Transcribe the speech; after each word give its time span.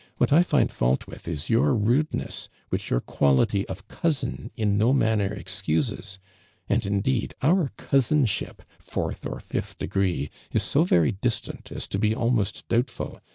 ••Wliat 0.19 0.35
I 0.35 0.41
find 0.41 0.71
fault 0.71 1.05
with 1.05 1.27
is 1.27 1.51
your 1.51 1.75
ruilcness, 1.75 2.47
which 2.69 2.89
your 2.89 3.01
(juality 3.01 3.65
of 3.65 3.87
cousin 3.87 4.49
in 4.57 4.75
no 4.75 4.93
manner 4.93 5.31
excuse.!. 5.31 6.17
An<l, 6.67 6.87
indeed, 6.87 7.35
our 7.43 7.69
cousinship, 7.77 8.63
fourth 8.79 9.27
or 9.27 9.39
fifth 9.39 9.77
degree, 9.77 10.31
is 10.51 10.63
so 10.63 10.81
very 10.83 11.11
distant 11.11 11.71
as 11.71 11.85
to 11.85 11.99
be 11.99 12.15
almost 12.15 12.67
doui)tful. 12.67 13.19